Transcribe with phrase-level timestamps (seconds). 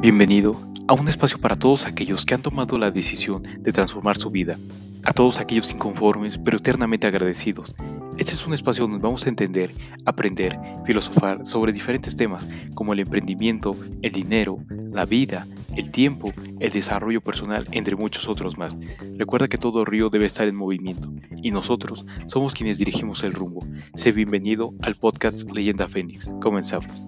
[0.00, 4.30] Bienvenido a un espacio para todos aquellos que han tomado la decisión de transformar su
[4.30, 4.58] vida,
[5.02, 7.74] a todos aquellos inconformes pero eternamente agradecidos.
[8.18, 9.72] Este es un espacio donde vamos a entender,
[10.04, 14.58] aprender, filosofar sobre diferentes temas como el emprendimiento, el dinero,
[14.92, 18.76] la vida, el tiempo, el desarrollo personal, entre muchos otros más.
[19.16, 23.66] Recuerda que todo río debe estar en movimiento y nosotros somos quienes dirigimos el rumbo.
[23.94, 26.30] Sé bienvenido al podcast Leyenda Fénix.
[26.40, 27.06] Comenzamos.